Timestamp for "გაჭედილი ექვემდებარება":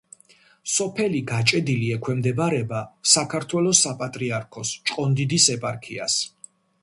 1.31-2.79